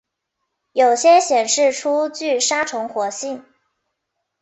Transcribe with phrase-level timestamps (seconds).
[0.71, 3.45] 有些显示出具杀虫活性。